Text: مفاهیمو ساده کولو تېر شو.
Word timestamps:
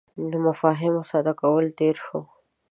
مفاهیمو 0.45 1.01
ساده 1.11 1.33
کولو 1.39 1.75
تېر 1.79 1.95
شو. 2.05 2.19